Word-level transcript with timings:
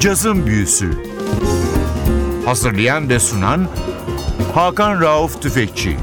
Cazın 0.00 0.46
Büyüsü 0.46 0.90
Hazırlayan 2.44 3.08
ve 3.08 3.18
sunan 3.18 3.68
Hakan 4.54 5.00
Rauf 5.00 5.42
Tüfekçi 5.42 5.96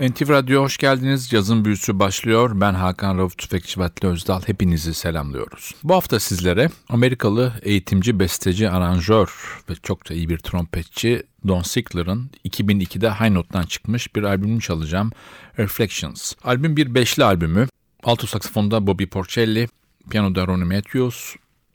NTV 0.00 0.28
Radyo 0.28 0.62
hoş 0.62 0.76
geldiniz. 0.76 1.28
Cazın 1.28 1.64
büyüsü 1.64 1.98
başlıyor. 1.98 2.50
Ben 2.54 2.74
Hakan 2.74 3.18
Rauf 3.18 3.38
Tüfekçi 3.38 3.80
Vatli 3.80 4.08
Özdal. 4.08 4.42
Hepinizi 4.46 4.94
selamlıyoruz. 4.94 5.74
Bu 5.84 5.94
hafta 5.94 6.20
sizlere 6.20 6.70
Amerikalı 6.88 7.52
eğitimci, 7.62 8.18
besteci, 8.18 8.70
aranjör 8.70 9.28
ve 9.70 9.74
çok 9.82 10.10
da 10.10 10.14
iyi 10.14 10.28
bir 10.28 10.38
trompetçi 10.38 11.22
Don 11.48 11.62
Sickler'ın 11.62 12.30
2002'de 12.48 13.10
High 13.10 13.30
Note'dan 13.30 13.62
çıkmış 13.62 14.16
bir 14.16 14.22
albümünü 14.22 14.60
çalacağım. 14.60 15.12
Reflections. 15.58 16.34
Albüm 16.44 16.76
bir 16.76 16.94
beşli 16.94 17.24
albümü. 17.24 17.68
Alto 18.04 18.26
saksafonda 18.26 18.86
Bobby 18.86 19.04
Porcelli, 19.04 19.68
piyanoda 20.10 20.46
Ronnie 20.46 20.76
Matthews, 20.76 21.34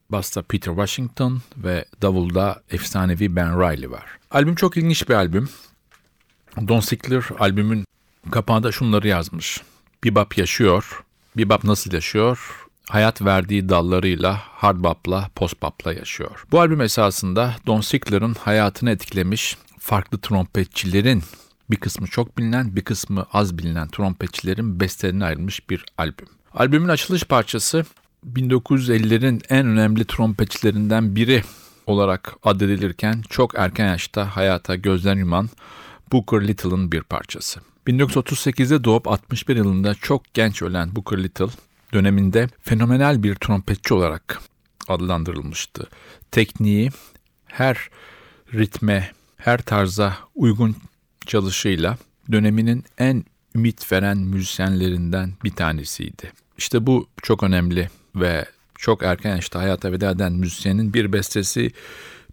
basta 0.10 0.42
Peter 0.42 0.72
Washington 0.72 1.42
ve 1.58 1.86
davulda 2.02 2.62
efsanevi 2.70 3.36
Ben 3.36 3.60
Riley 3.60 3.92
var. 3.92 4.06
Albüm 4.32 4.56
çok 4.56 4.78
ilginç 4.78 5.10
bir 5.10 5.14
albüm. 5.14 5.50
Don 6.68 6.80
Sickler 6.80 7.24
albümün 7.40 7.86
kapağında 8.32 8.72
şunları 8.72 9.08
yazmış. 9.08 9.62
Bebop 10.04 10.38
yaşıyor. 10.38 11.04
Bebop 11.38 11.64
nasıl 11.64 11.94
yaşıyor? 11.94 12.40
Hayat 12.90 13.22
verdiği 13.22 13.70
dallarıyla 13.70 14.42
hard 14.44 14.84
bop'la, 14.84 15.30
post 15.36 15.62
bop'la 15.62 15.94
yaşıyor. 15.94 16.46
Bu 16.52 16.60
albüm 16.60 16.82
esasında 16.82 17.56
Don 17.68 17.82
Sickler'ın 17.82 18.34
hayatını 18.34 18.92
etkilemiş 18.92 19.58
farklı 19.80 20.22
trompetçilerin 20.22 21.24
bir 21.70 21.76
kısmı 21.76 22.08
çok 22.08 22.38
bilinen, 22.38 22.76
bir 22.76 22.82
kısmı 22.82 23.26
az 23.34 23.58
bilinen 23.58 23.88
trompetçilerin 23.88 24.80
bestelerine 24.80 25.26
ayrılmış 25.26 25.70
bir 25.70 25.86
albüm. 25.98 26.28
Albümün 26.54 26.90
açılış 26.90 27.24
parçası 27.24 27.86
1950'lerin 28.26 29.42
en 29.50 29.66
önemli 29.66 30.06
trompetçilerinden 30.06 31.16
biri 31.16 31.44
olarak 31.88 32.34
addedilirken 32.44 33.24
çok 33.30 33.56
erken 33.58 33.88
yaşta 33.88 34.36
hayata 34.36 34.76
gözden 34.76 35.18
yuman 35.18 35.50
Booker 36.12 36.48
Little'ın 36.48 36.92
bir 36.92 37.02
parçası. 37.02 37.60
1938'de 37.88 38.84
doğup 38.84 39.08
61 39.08 39.56
yılında 39.56 39.96
çok 39.96 40.34
genç 40.34 40.62
ölen 40.62 40.96
Booker 40.96 41.24
Little 41.24 41.48
döneminde 41.94 42.48
fenomenal 42.62 43.24
bir 43.24 43.36
trompetçi 43.36 43.94
olarak 43.94 44.42
adlandırılmıştı. 44.88 45.88
Tekniği 46.32 46.90
her 47.46 47.90
ritme, 48.54 49.12
her 49.38 49.62
tarza 49.62 50.18
uygun 50.36 50.76
çalışıyla 51.26 51.98
döneminin 52.32 52.86
en 52.98 53.24
ümit 53.56 53.92
veren 53.92 54.18
müzisyenlerinden 54.18 55.34
bir 55.44 55.52
tanesiydi. 55.52 56.32
İşte 56.58 56.88
bu 56.88 57.08
çok 57.22 57.44
önemli 57.44 57.90
ve 58.16 58.46
çok 58.78 59.04
erken 59.04 59.36
yaşta 59.36 59.60
hayata 59.60 59.92
veda 59.92 60.12
eden 60.12 60.34
müzisyenin 60.34 60.94
bir 60.94 61.14
bestesi 61.14 61.72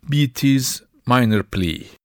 B.T.'s 0.08 0.84
Minor 1.06 1.42
Plea. 1.42 1.97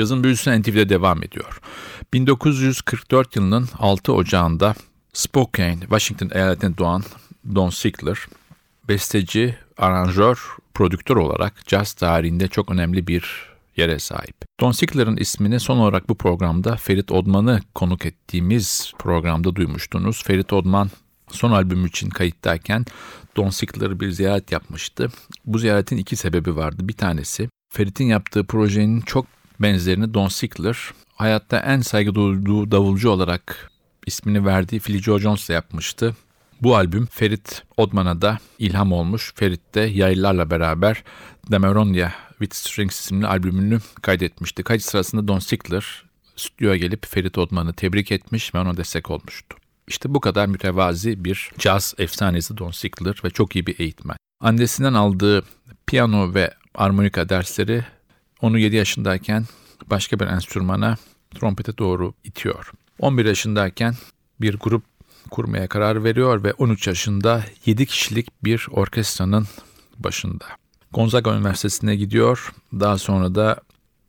Cazın 0.00 0.24
büyüsü 0.24 0.60
NTV'de 0.60 0.88
devam 0.88 1.22
ediyor. 1.22 1.60
1944 2.12 3.36
yılının 3.36 3.68
6 3.78 4.12
Ocağı'nda 4.12 4.74
Spokane, 5.12 5.80
Washington 5.80 6.30
eyaletinde 6.34 6.78
doğan 6.78 7.02
Don 7.54 7.70
Sickler, 7.70 8.18
besteci, 8.88 9.56
aranjör, 9.78 10.56
prodüktör 10.74 11.16
olarak 11.16 11.66
caz 11.66 11.92
tarihinde 11.92 12.48
çok 12.48 12.70
önemli 12.70 13.06
bir 13.06 13.24
yere 13.76 13.98
sahip. 13.98 14.36
Don 14.60 14.72
Sickler'ın 14.72 15.16
ismini 15.16 15.60
son 15.60 15.78
olarak 15.78 16.08
bu 16.08 16.14
programda 16.14 16.76
Ferit 16.76 17.12
Odman'ı 17.12 17.60
konuk 17.74 18.06
ettiğimiz 18.06 18.92
programda 18.98 19.56
duymuştunuz. 19.56 20.24
Ferit 20.24 20.52
Odman 20.52 20.90
son 21.30 21.50
albüm 21.50 21.86
için 21.86 22.10
kayıttayken 22.10 22.84
Don 23.36 23.50
Sickler'ı 23.50 24.00
bir 24.00 24.10
ziyaret 24.10 24.52
yapmıştı. 24.52 25.10
Bu 25.46 25.58
ziyaretin 25.58 25.96
iki 25.96 26.16
sebebi 26.16 26.56
vardı. 26.56 26.88
Bir 26.88 26.96
tanesi 26.96 27.48
Ferit'in 27.72 28.04
yaptığı 28.04 28.44
projenin 28.44 29.00
çok 29.00 29.26
benzerini 29.60 30.14
Don 30.14 30.28
Sickler 30.28 30.76
hayatta 31.14 31.58
en 31.58 31.80
saygı 31.80 32.14
duyduğu 32.14 32.70
davulcu 32.70 33.10
olarak 33.10 33.70
ismini 34.06 34.46
verdiği 34.46 34.80
Philly 34.80 35.02
Joe 35.02 35.18
Jones'la 35.18 35.54
yapmıştı. 35.54 36.16
Bu 36.62 36.76
albüm 36.76 37.06
Ferit 37.06 37.62
Odman'a 37.76 38.22
da 38.22 38.38
ilham 38.58 38.92
olmuş. 38.92 39.32
Ferit 39.34 39.74
de 39.74 39.80
yaylılarla 39.80 40.50
beraber 40.50 41.04
Demeronia 41.50 42.10
with 42.38 42.54
Strings 42.54 43.00
isimli 43.00 43.26
albümünü 43.26 43.80
kaydetmişti. 44.02 44.62
Kayıt 44.62 44.82
sırasında 44.82 45.28
Don 45.28 45.38
Sickler 45.38 46.04
stüdyoya 46.36 46.76
gelip 46.76 47.06
Ferit 47.06 47.38
Odman'ı 47.38 47.72
tebrik 47.72 48.12
etmiş 48.12 48.54
ve 48.54 48.58
ona 48.58 48.76
destek 48.76 49.10
olmuştu. 49.10 49.56
İşte 49.88 50.14
bu 50.14 50.20
kadar 50.20 50.46
mütevazi 50.46 51.24
bir 51.24 51.50
caz 51.58 51.94
efsanesi 51.98 52.56
Don 52.58 52.70
Sickler 52.70 53.20
ve 53.24 53.30
çok 53.30 53.56
iyi 53.56 53.66
bir 53.66 53.80
eğitmen. 53.80 54.16
Annesinden 54.40 54.94
aldığı 54.94 55.44
piyano 55.86 56.34
ve 56.34 56.54
armonika 56.74 57.28
dersleri 57.28 57.84
onu 58.42 58.58
7 58.58 58.76
yaşındayken 58.76 59.44
başka 59.90 60.20
bir 60.20 60.26
enstrümana 60.26 60.96
trompete 61.30 61.78
doğru 61.78 62.14
itiyor. 62.24 62.72
11 62.98 63.24
yaşındayken 63.24 63.94
bir 64.40 64.56
grup 64.56 64.84
kurmaya 65.30 65.68
karar 65.68 66.04
veriyor 66.04 66.44
ve 66.44 66.52
13 66.52 66.86
yaşında 66.86 67.44
7 67.66 67.86
kişilik 67.86 68.44
bir 68.44 68.66
orkestranın 68.70 69.46
başında. 69.98 70.44
Gonzaga 70.92 71.34
Üniversitesi'ne 71.34 71.96
gidiyor. 71.96 72.52
Daha 72.72 72.98
sonra 72.98 73.34
da 73.34 73.60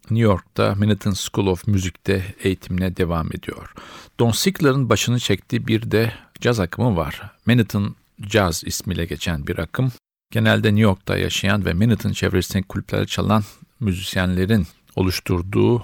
New 0.10 0.24
York'ta 0.24 0.76
Manhattan 0.76 1.14
School 1.14 1.48
of 1.48 1.68
Music'te 1.68 2.36
eğitimine 2.44 2.98
devam 2.98 3.28
ediyor. 3.28 3.74
Don 4.20 4.32
Sickler'ın 4.32 4.90
başını 4.90 5.20
çektiği 5.20 5.68
bir 5.68 5.92
de 5.92 6.14
caz 6.42 6.60
akımı 6.60 6.98
var. 6.98 7.22
Manhattan 7.46 7.96
Jazz 8.30 8.64
ismiyle 8.66 9.06
geçen 9.06 9.48
bir 9.48 9.58
akım. 9.58 9.92
Genelde 10.32 10.68
New 10.68 10.82
York'ta 10.82 11.18
yaşayan 11.18 11.66
ve 11.66 11.74
Manhattan 11.74 12.12
çevresindeki 12.12 12.68
kulüplerde 12.68 13.06
çalan 13.06 13.44
müzisyenlerin 13.82 14.68
oluşturduğu 14.96 15.84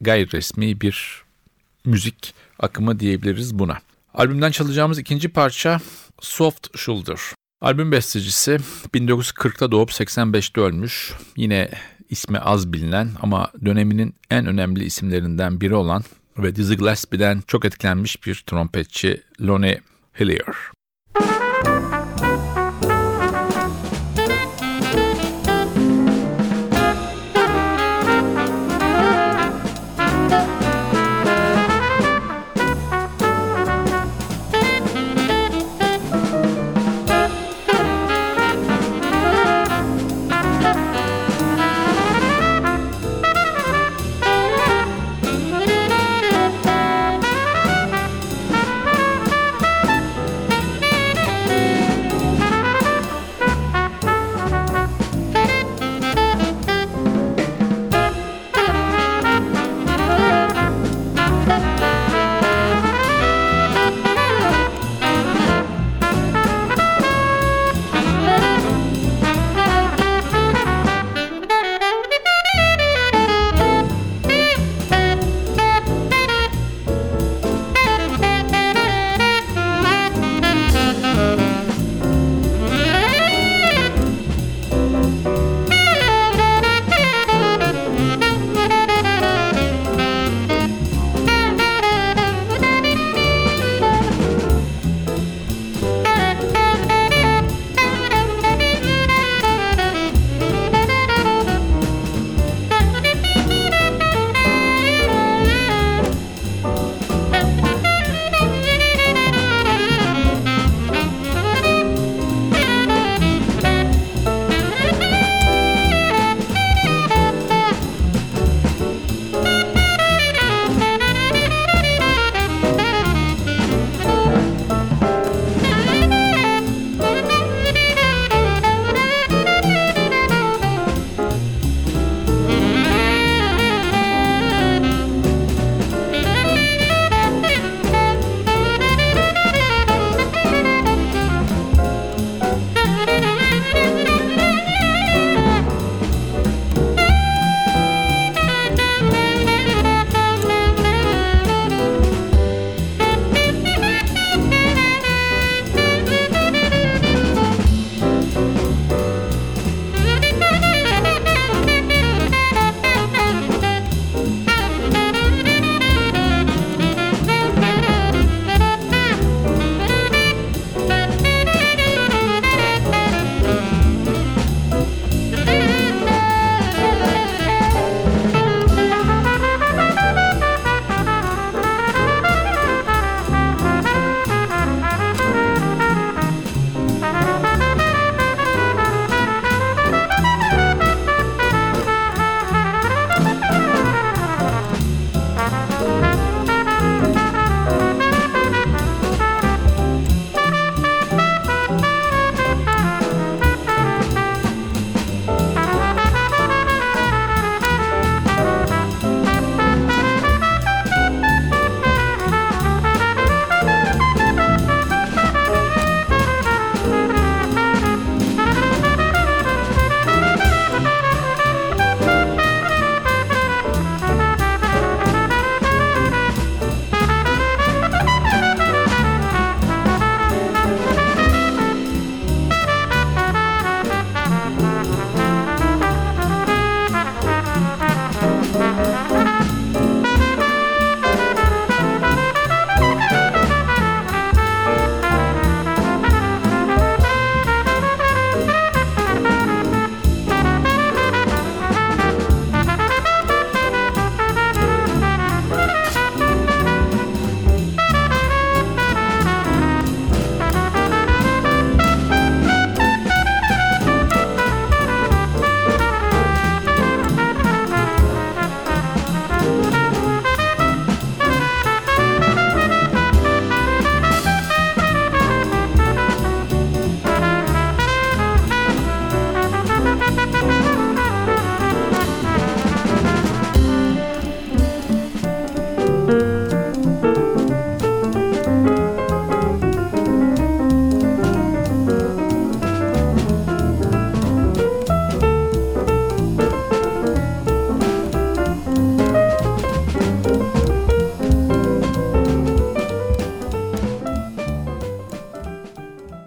gayri 0.00 0.32
resmi 0.32 0.80
bir 0.80 1.22
müzik 1.84 2.34
akımı 2.58 3.00
diyebiliriz 3.00 3.58
buna. 3.58 3.78
Albümden 4.14 4.50
çalacağımız 4.50 4.98
ikinci 4.98 5.28
parça 5.28 5.80
Soft 6.20 6.78
Shoulder. 6.78 7.18
Albüm 7.60 7.92
bestecisi 7.92 8.58
1940'ta 8.94 9.72
doğup 9.72 9.90
85'te 9.90 10.60
ölmüş. 10.60 11.12
Yine 11.36 11.70
ismi 12.10 12.38
az 12.38 12.72
bilinen 12.72 13.10
ama 13.22 13.50
döneminin 13.64 14.14
en 14.30 14.46
önemli 14.46 14.84
isimlerinden 14.84 15.60
biri 15.60 15.74
olan 15.74 16.04
ve 16.38 16.56
Dizzy 16.56 16.74
Gillespie'den 16.74 17.42
çok 17.46 17.64
etkilenmiş 17.64 18.26
bir 18.26 18.44
trompetçi 18.46 19.22
Lonnie 19.40 19.80
Hillier. 20.20 20.54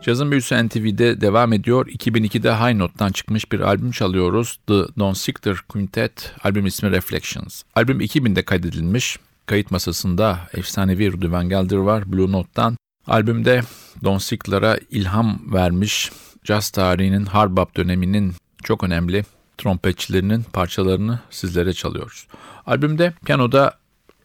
Cazın 0.08 0.32
Büyüsü 0.32 0.68
NTV'de 0.68 1.22
devam 1.22 1.54
ediyor. 1.54 1.88
2002'de 1.88 2.56
High 2.56 2.76
Note'dan 2.78 3.12
çıkmış 3.12 3.52
bir 3.52 3.60
albüm 3.60 3.92
çalıyoruz. 3.92 4.60
The 4.68 4.74
Don 5.00 5.14
Sichter 5.14 5.58
Quintet, 5.70 6.34
albüm 6.44 6.66
ismi 6.66 6.92
Reflections. 6.92 7.64
Albüm 7.76 8.02
2000'de 8.02 8.46
kaydedilmiş. 8.46 9.20
Kayıt 9.46 9.72
masasında 9.72 10.40
efsanevi 10.54 11.12
Rudy 11.12 11.32
Van 11.32 11.50
Gelder 11.50 11.78
var 11.78 12.12
Blue 12.12 12.32
Note'dan. 12.32 12.78
Albümde 13.08 13.62
Don 14.04 14.18
Sickler'a 14.18 14.78
ilham 14.92 15.40
vermiş 15.54 16.12
caz 16.44 16.70
tarihinin 16.70 17.26
Harbap 17.26 17.78
döneminin 17.78 18.34
çok 18.64 18.84
önemli 18.84 19.26
trompetçilerinin 19.58 20.44
parçalarını 20.54 21.20
sizlere 21.30 21.74
çalıyoruz. 21.74 22.28
Albümde 22.66 23.14
piyanoda 23.26 23.78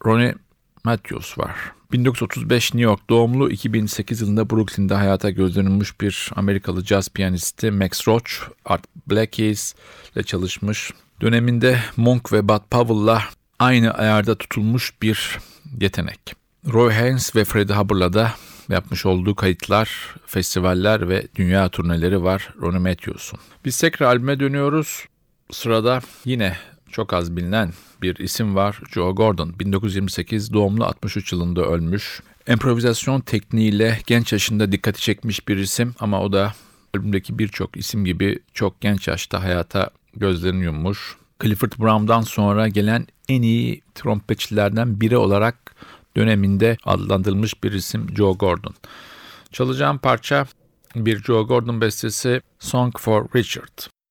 Ronnie 0.06 0.34
Matthews 0.84 1.38
var. 1.38 1.56
1935 1.92 2.74
New 2.74 2.90
York 2.90 3.10
doğumlu 3.10 3.50
2008 3.50 4.20
yılında 4.20 4.50
Brooklyn'de 4.50 4.94
hayata 4.94 5.30
gözlenilmiş 5.30 6.00
bir 6.00 6.30
Amerikalı 6.36 6.84
caz 6.84 7.08
piyanisti 7.08 7.70
Max 7.70 8.08
Roach, 8.08 8.30
Art 8.64 8.84
Blakey's 9.06 9.74
ile 10.14 10.22
çalışmış. 10.22 10.90
Döneminde 11.20 11.78
Monk 11.96 12.32
ve 12.32 12.48
Bud 12.48 12.62
Powell'la 12.70 13.22
aynı 13.58 13.94
ayarda 13.94 14.34
tutulmuş 14.34 15.02
bir 15.02 15.38
yetenek. 15.80 16.20
Roy 16.72 16.92
Haynes 16.92 17.36
ve 17.36 17.44
Freddie 17.44 17.76
Hubbard'la 17.76 18.12
da 18.12 18.34
yapmış 18.68 19.06
olduğu 19.06 19.34
kayıtlar, 19.34 20.14
festivaller 20.26 21.08
ve 21.08 21.28
dünya 21.34 21.68
turneleri 21.68 22.22
var 22.22 22.54
Ronnie 22.60 22.78
Matthews'un. 22.78 23.40
Biz 23.64 23.78
tekrar 23.78 24.06
albüme 24.06 24.40
dönüyoruz. 24.40 25.04
Sırada 25.50 26.00
yine 26.24 26.56
çok 26.92 27.12
az 27.12 27.36
bilinen 27.36 27.72
bir 28.02 28.16
isim 28.16 28.54
var. 28.54 28.80
Joe 28.90 29.12
Gordon. 29.12 29.54
1928 29.58 30.52
doğumlu 30.52 30.84
63 30.84 31.32
yılında 31.32 31.62
ölmüş. 31.62 32.20
Improvizasyon 32.48 33.20
tekniğiyle 33.20 33.98
genç 34.06 34.32
yaşında 34.32 34.72
dikkati 34.72 35.00
çekmiş 35.00 35.48
bir 35.48 35.56
isim 35.56 35.94
ama 35.98 36.22
o 36.22 36.32
da 36.32 36.52
albümdeki 36.94 37.38
birçok 37.38 37.76
isim 37.76 38.04
gibi 38.04 38.38
çok 38.52 38.80
genç 38.80 39.08
yaşta 39.08 39.42
hayata 39.42 39.90
gözlerini 40.16 40.64
yummuş. 40.64 41.16
Clifford 41.42 41.72
Brown'dan 41.78 42.20
sonra 42.20 42.68
gelen 42.68 43.06
en 43.28 43.42
iyi 43.42 43.82
trompetçilerden 43.94 45.00
biri 45.00 45.16
olarak 45.16 45.74
döneminde 46.16 46.76
adlandırılmış 46.84 47.64
bir 47.64 47.72
isim 47.72 48.06
Joe 48.16 48.32
Gordon. 48.32 48.74
Çalacağım 49.52 49.98
parça 49.98 50.46
bir 50.96 51.22
Joe 51.22 51.42
Gordon 51.42 51.80
bestesi 51.80 52.40
Song 52.58 52.98
for 52.98 53.26
Richard. 53.34 54.01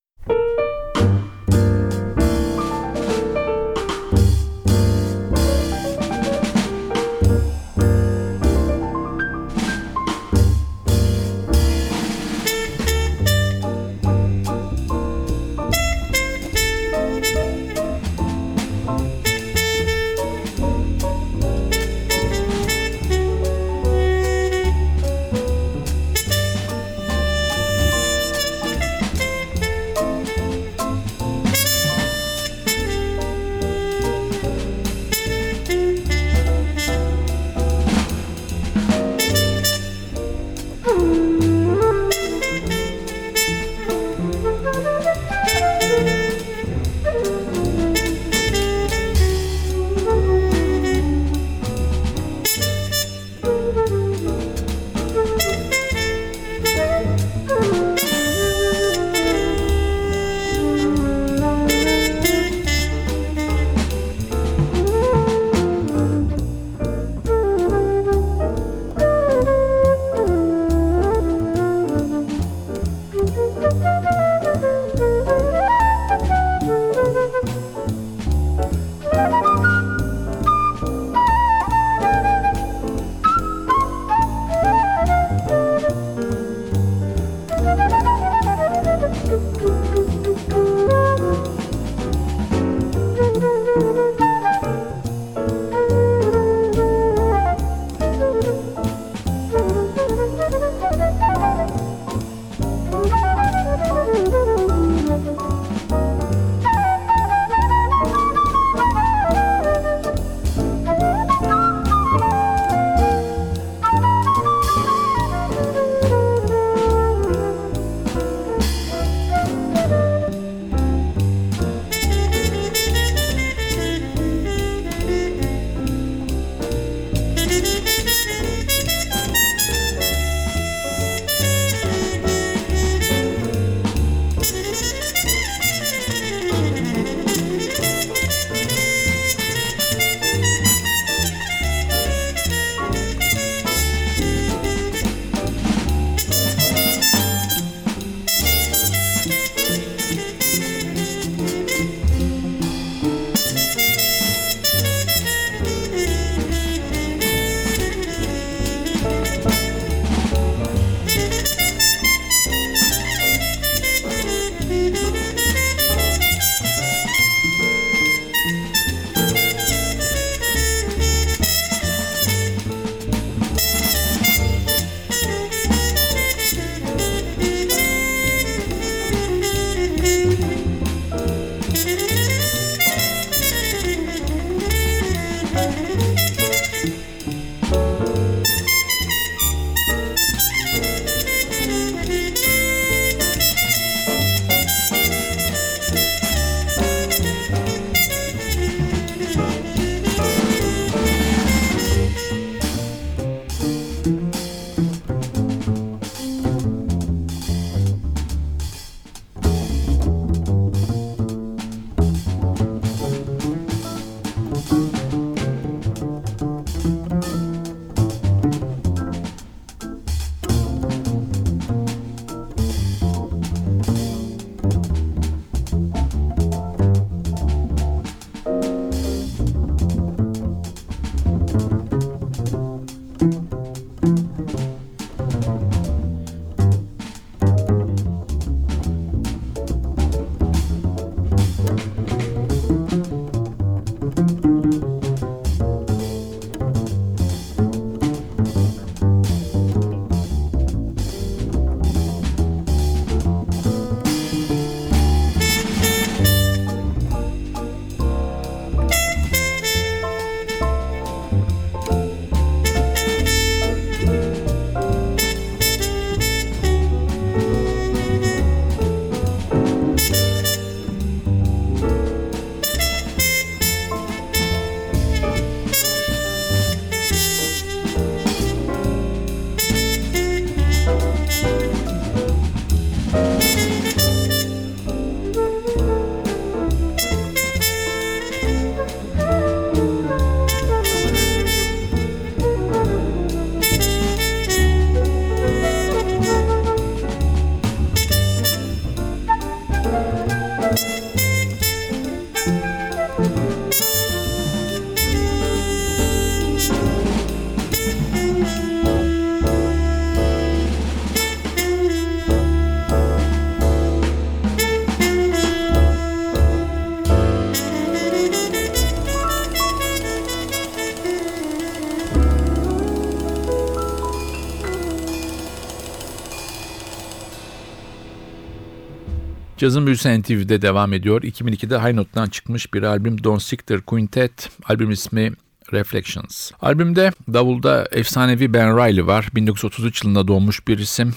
Cazın 329.61 329.85
Büyüsü 329.85 330.21
NTV'de 330.21 330.61
devam 330.61 330.93
ediyor. 330.93 331.21
2002'de 331.21 331.79
High 331.79 331.93
Note'dan 331.93 332.29
çıkmış 332.29 332.73
bir 332.73 332.83
albüm 332.83 333.23
Don 333.23 333.37
Sichter 333.37 333.81
Quintet. 333.81 334.49
Albüm 334.63 334.91
ismi 334.91 335.31
Reflections. 335.73 336.51
Albümde 336.61 337.11
davulda 337.33 337.87
efsanevi 337.91 338.53
Ben 338.53 338.77
Riley 338.77 339.07
var. 339.07 339.29
1933 339.35 340.03
yılında 340.03 340.27
doğmuş 340.27 340.67
bir 340.67 340.77
isim. 340.77 341.13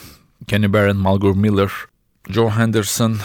Kenny 0.47 0.73
Barron, 0.73 0.97
Malgore 0.97 1.39
Miller, 1.39 1.71
Joe 2.29 2.51
Henderson, 2.51 3.17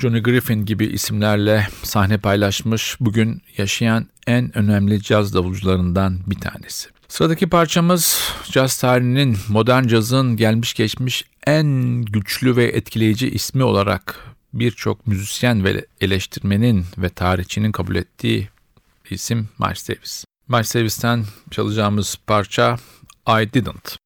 Johnny 0.00 0.22
Griffin 0.22 0.64
gibi 0.64 0.86
isimlerle 0.86 1.68
sahne 1.82 2.18
paylaşmış. 2.18 2.96
Bugün 3.00 3.42
yaşayan 3.56 4.06
en 4.26 4.58
önemli 4.58 5.02
caz 5.02 5.34
davulcularından 5.34 6.18
bir 6.26 6.40
tanesi. 6.40 6.88
Sıradaki 7.08 7.48
parçamız 7.48 8.32
caz 8.50 8.78
tarihinin 8.78 9.36
modern 9.48 9.86
cazın 9.86 10.36
gelmiş 10.36 10.74
geçmiş 10.74 11.24
en 11.46 11.66
güçlü 12.02 12.56
ve 12.56 12.64
etkileyici 12.64 13.30
ismi 13.30 13.64
olarak 13.64 14.30
birçok 14.52 15.06
müzisyen 15.06 15.64
ve 15.64 15.86
eleştirmenin 16.00 16.86
ve 16.98 17.08
tarihçinin 17.08 17.72
kabul 17.72 17.96
ettiği 17.96 18.48
isim 19.10 19.48
Miles 19.58 19.88
Davis. 19.88 20.24
Miles 20.48 20.74
Davis'ten 20.74 21.24
çalacağımız 21.50 22.18
parça 22.26 22.76
I 23.28 23.52
Didn't. 23.52 23.99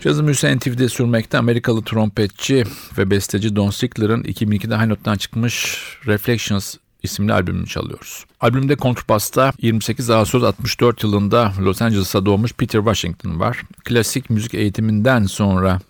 Cazın 0.00 0.26
büyüsü 0.26 0.56
NTV'de 0.56 0.88
sürmekte 0.88 1.38
Amerikalı 1.38 1.84
trompetçi 1.84 2.64
ve 2.98 3.10
besteci 3.10 3.56
Don 3.56 3.70
Sickler'ın 3.70 4.22
2002'de 4.22 4.76
High 4.76 4.86
Note'dan 4.86 5.16
çıkmış 5.16 5.78
Reflections 6.06 6.76
isimli 7.02 7.32
albümünü 7.32 7.66
çalıyoruz. 7.66 8.24
Albümde 8.40 8.76
kontrbasta 8.76 9.52
28 9.62 10.10
Ağustos 10.10 10.42
64 10.42 11.02
yılında 11.02 11.52
Los 11.60 11.82
Angeles'a 11.82 12.26
doğmuş 12.26 12.52
Peter 12.52 12.78
Washington 12.78 13.40
var. 13.40 13.62
Klasik 13.84 14.30
müzik 14.30 14.54
eğitiminden 14.54 15.24
sonra 15.24 15.80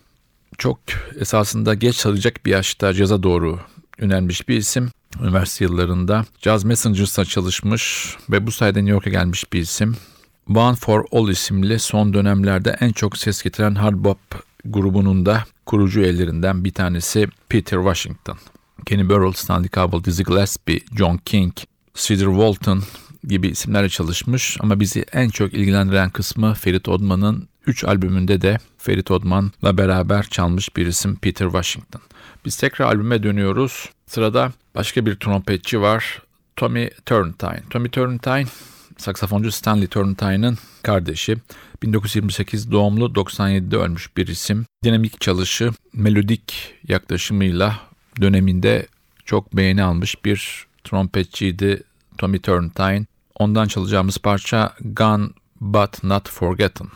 çok 0.59 0.79
esasında 1.21 1.75
geç 1.75 1.97
çalacak 1.97 2.47
bir 2.47 2.51
yaşta 2.51 2.95
caza 2.95 3.23
doğru 3.23 3.59
yönelmiş 3.99 4.49
bir 4.49 4.57
isim. 4.57 4.91
Üniversite 5.21 5.65
yıllarında 5.65 6.25
Jazz 6.43 6.65
Messengers'a 6.65 7.25
çalışmış 7.25 8.17
ve 8.31 8.47
bu 8.47 8.53
sayede 8.53 8.79
New 8.79 8.93
York'a 8.93 9.11
gelmiş 9.11 9.53
bir 9.53 9.61
isim. 9.61 9.97
One 10.55 10.77
for 10.77 11.05
All 11.13 11.29
isimli 11.29 11.79
son 11.79 12.15
dönemlerde 12.15 12.77
en 12.81 12.93
çok 12.93 13.17
ses 13.17 13.43
getiren 13.43 13.75
hard 13.75 13.95
bop 13.95 14.19
grubunun 14.65 15.27
da 15.27 15.45
kurucu 15.67 16.01
ellerinden 16.01 16.65
bir 16.65 16.73
tanesi 16.73 17.29
Peter 17.49 17.77
Washington. 17.77 18.39
Kenny 18.87 19.09
Burrell, 19.09 19.33
Stanley 19.33 19.69
Cowell, 19.69 20.05
Dizzy 20.05 20.23
Gillespie, 20.23 20.81
John 20.99 21.17
King, 21.17 21.53
Cedar 21.95 22.27
Walton 22.27 22.83
gibi 23.25 23.49
isimlerle 23.49 23.89
çalışmış 23.89 24.57
ama 24.61 24.81
bizi 24.81 25.05
en 25.13 25.29
çok 25.29 25.55
ilgilendiren 25.55 26.11
kısmı 26.11 26.55
Ferit 26.55 26.89
Odman'ın 26.89 27.49
3 27.67 27.85
albümünde 27.85 28.41
de 28.41 28.59
Ferit 28.79 29.11
Odman'la 29.11 29.79
beraber 29.79 30.23
çalmış 30.23 30.77
bir 30.77 30.87
isim 30.87 31.17
Peter 31.17 31.47
Washington. 31.47 32.03
Biz 32.45 32.57
tekrar 32.57 32.87
albüme 32.87 33.23
dönüyoruz. 33.23 33.89
Sırada 34.07 34.53
başka 34.75 35.07
bir 35.07 35.17
trompetçi 35.17 35.81
var. 35.81 36.23
Tommy 36.57 36.91
Turntine. 37.07 37.63
Tommy 37.71 37.89
Turntine 37.89 38.47
saksafoncu 38.99 39.53
Stanley 39.53 39.87
Turntine'ın 39.87 40.59
kardeşi. 40.83 41.37
1928 41.83 42.71
doğumlu 42.71 43.05
97'de 43.05 43.77
ölmüş 43.77 44.17
bir 44.17 44.27
isim. 44.27 44.67
Dinamik 44.85 45.21
çalışı, 45.21 45.71
melodik 45.93 46.75
yaklaşımıyla 46.89 47.81
döneminde 48.21 48.87
çok 49.25 49.57
beğeni 49.57 49.83
almış 49.83 50.25
bir 50.25 50.67
trompetçiydi 50.85 51.83
Tommy 52.19 52.39
Turntine. 52.39 53.07
Ondan 53.35 53.69
çalacağımız 53.69 54.19
parça 54.19 54.75
Gone 54.81 55.29
But 55.61 56.05
Not 56.05 56.29
Forgotten. 56.29 56.89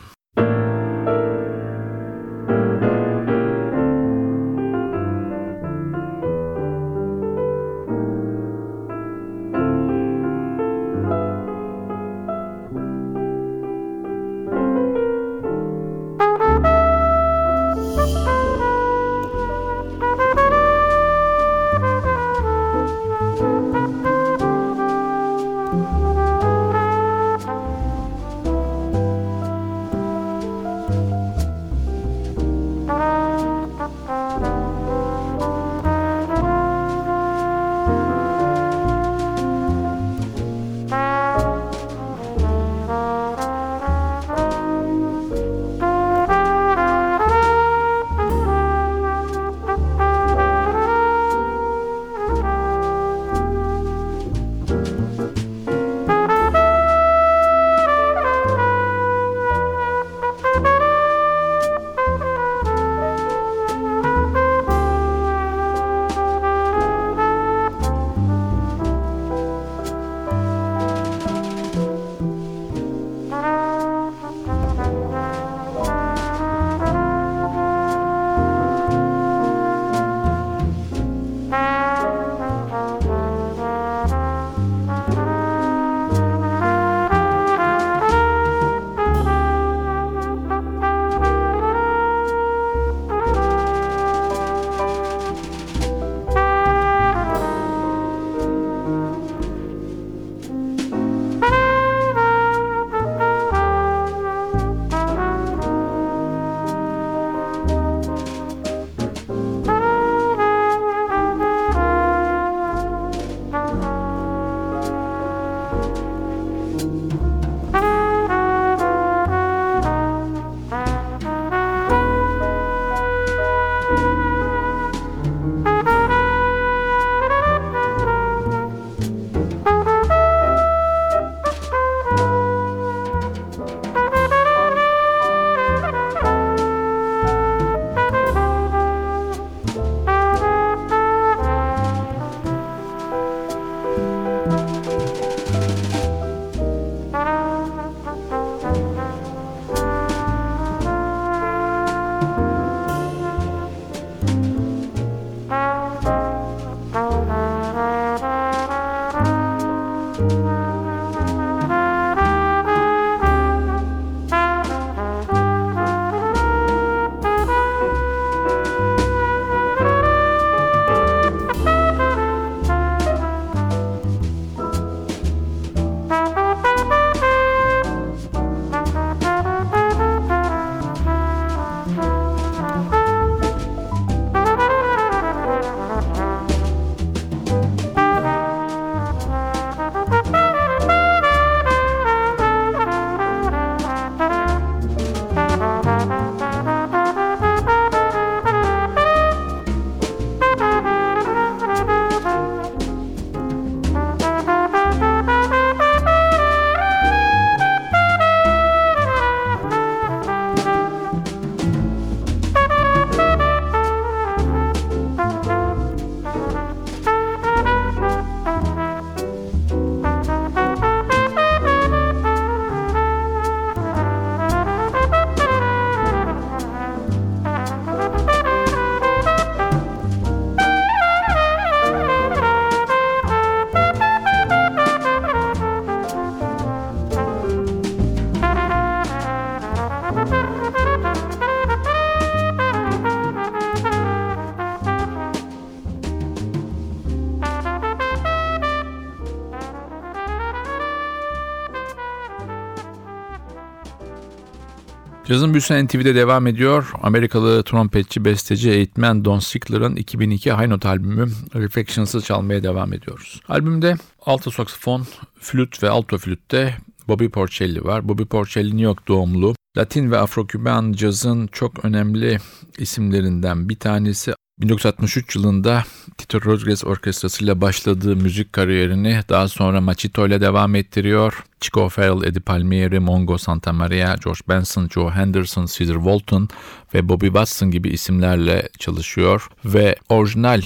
Cazın 255.31 255.53
Büyüsü 255.53 255.85
NTV'de 255.85 256.15
devam 256.15 256.47
ediyor. 256.47 256.91
Amerikalı 257.01 257.63
trompetçi, 257.63 258.25
besteci, 258.25 258.69
eğitmen 258.71 259.25
Don 259.25 259.39
Sickler'ın 259.39 259.95
2002 259.95 260.51
High 260.51 260.67
Note 260.67 260.87
albümü 260.87 261.27
Reflections'ı 261.55 262.21
çalmaya 262.21 262.63
devam 262.63 262.93
ediyoruz. 262.93 263.41
Albümde 263.49 263.95
alto 264.25 264.51
saksafon, 264.51 265.07
flüt 265.39 265.83
ve 265.83 265.89
alto 265.89 266.17
flütte 266.17 266.77
Bobby 267.07 267.27
Porcelli 267.27 267.83
var. 267.83 268.07
Bobby 268.07 268.23
Porcelli 268.23 268.67
New 268.67 268.83
York 268.83 269.07
doğumlu. 269.07 269.55
Latin 269.77 270.11
ve 270.11 270.17
Afro-Küban 270.17 270.93
cazın 270.93 271.47
çok 271.47 271.85
önemli 271.85 272.37
isimlerinden 272.77 273.69
bir 273.69 273.75
tanesi. 273.75 274.33
1963 274.61 275.35
yılında 275.35 275.83
Tito 276.17 276.41
Rodriguez 276.41 276.85
Orkestrası 276.85 277.43
ile 277.43 277.61
başladığı 277.61 278.15
müzik 278.15 278.53
kariyerini 278.53 279.21
daha 279.29 279.47
sonra 279.47 279.81
Machito 279.81 280.27
ile 280.27 280.41
devam 280.41 280.75
ettiriyor. 280.75 281.43
Chico 281.61 281.89
Farrell, 281.89 282.27
Eddie 282.27 282.41
Palmieri, 282.41 282.99
Mongo 282.99 283.37
Santa 283.37 283.73
Maria, 283.73 284.15
George 284.23 284.39
Benson, 284.49 284.89
Joe 284.93 285.11
Henderson, 285.11 285.65
Cesar 285.65 285.95
Walton 285.95 286.49
ve 286.93 287.09
Bobby 287.09 287.25
Watson 287.25 287.71
gibi 287.71 287.89
isimlerle 287.89 288.69
çalışıyor 288.79 289.47
ve 289.65 289.95
orijinal 290.09 290.61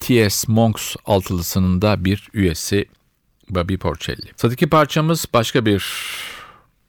T.S. 0.00 0.52
Monks 0.52 0.96
altılısının 1.06 1.82
da 1.82 2.04
bir 2.04 2.28
üyesi 2.34 2.88
Bobby 3.50 3.76
Porcelli. 3.76 4.30
Sıradaki 4.36 4.66
parçamız 4.66 5.26
başka 5.34 5.66
bir 5.66 5.84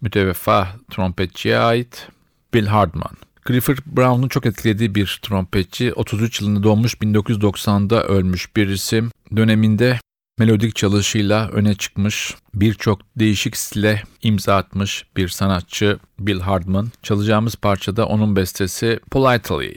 müteveffa 0.01 0.67
trompetçiye 0.91 1.57
ait 1.57 2.07
Bill 2.53 2.65
Hardman. 2.65 3.17
Clifford 3.47 3.77
Brown'un 3.85 4.27
çok 4.27 4.45
etkilediği 4.45 4.95
bir 4.95 5.19
trompetçi. 5.21 5.93
33 5.93 6.41
yılında 6.41 6.63
doğmuş 6.63 6.93
1990'da 6.93 8.03
ölmüş 8.03 8.55
bir 8.55 8.67
isim. 8.67 9.11
Döneminde 9.35 9.99
melodik 10.39 10.75
çalışıyla 10.75 11.49
öne 11.49 11.75
çıkmış, 11.75 12.35
birçok 12.53 13.01
değişik 13.15 13.57
stile 13.57 14.03
imza 14.21 14.55
atmış 14.55 15.05
bir 15.17 15.27
sanatçı 15.27 15.99
Bill 16.19 16.39
Hardman. 16.39 16.91
Çalacağımız 17.03 17.55
parçada 17.55 18.05
onun 18.05 18.35
bestesi 18.35 18.99
Politely. 19.11 19.75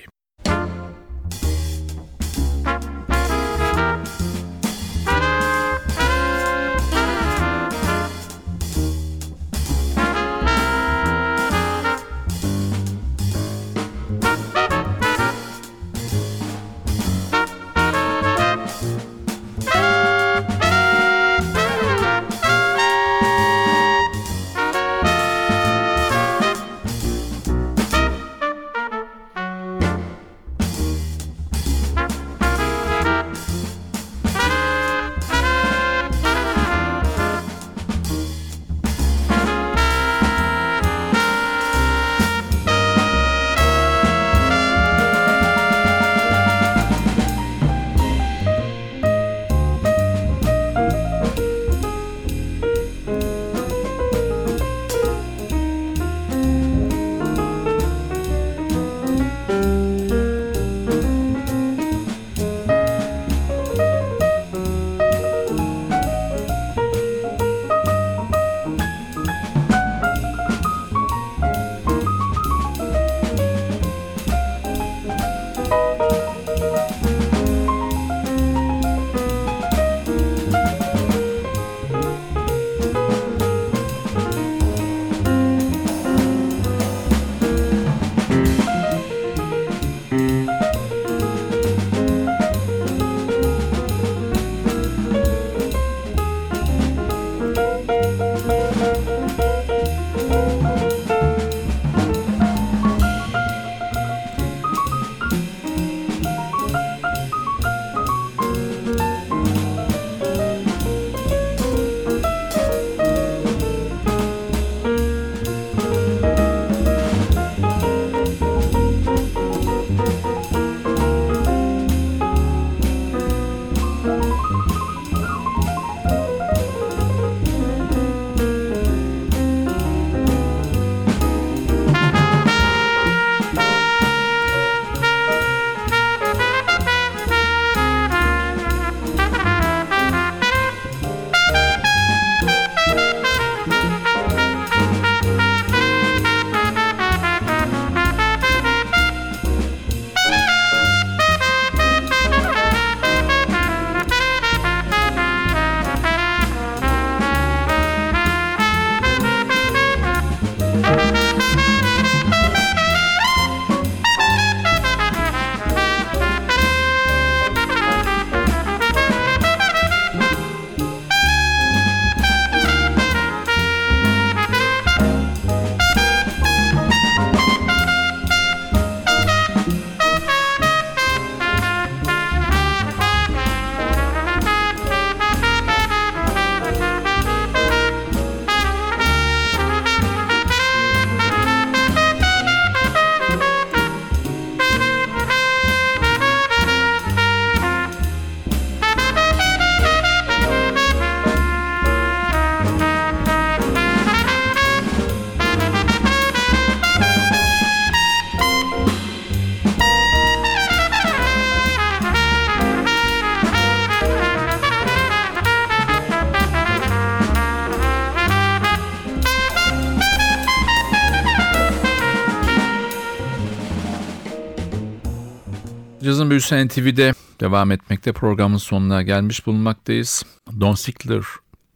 Büyüsü 226.39 226.69
NTV'de 226.69 227.15
devam 227.41 227.71
etmekte 227.71 228.13
programın 228.13 228.57
sonuna 228.57 229.03
gelmiş 229.03 229.47
bulunmaktayız. 229.47 230.23
Don 230.61 230.75
Sickler 230.75 231.25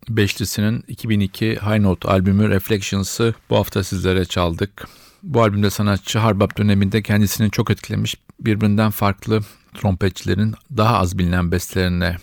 beşlisinin 0.08 0.84
2002 0.88 1.46
High 1.46 1.80
Note 1.80 2.08
albümü 2.08 2.48
Reflections'ı 2.48 3.34
bu 3.50 3.56
hafta 3.56 3.84
sizlere 3.84 4.24
çaldık. 4.24 4.88
Bu 5.22 5.42
albümde 5.42 5.70
sanatçı 5.70 6.18
Harbap 6.18 6.58
döneminde 6.58 7.02
kendisini 7.02 7.50
çok 7.50 7.70
etkilemiş 7.70 8.16
birbirinden 8.40 8.90
farklı 8.90 9.40
trompetçilerin 9.74 10.54
daha 10.76 10.98
az 10.98 11.18
bilinen 11.18 11.52
bestelerine 11.52 12.16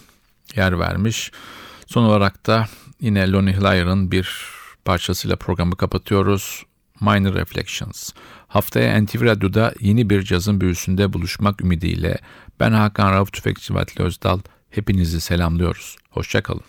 yer 0.56 0.80
vermiş. 0.80 1.32
Son 1.88 2.04
olarak 2.04 2.48
da 2.48 2.68
yine 3.02 3.32
Lonnie 3.32 3.58
Hlyer'ın 3.58 4.12
bir 4.12 4.46
parçasıyla 4.86 5.36
programı 5.36 5.76
kapatıyoruz. 5.76 6.66
Minor 7.02 7.36
Reflections. 7.36 8.14
Haftaya 8.47 9.02
NTV 9.02 9.22
Radyo'da 9.22 9.74
yeni 9.80 10.10
bir 10.10 10.22
cazın 10.22 10.62
büyüsünde 10.62 11.14
buluşmak 11.14 11.62
ümidiyle 11.62 12.18
ben 12.60 12.72
Hakan 12.72 13.12
Rauf 13.12 13.34
Tüfekçi 13.34 13.74
Vatli 13.74 14.04
Özdal 14.04 14.39
hepinizi 14.70 15.22
selamlıyoruz. 15.22 15.95
Hoşçakalın. 16.10 16.68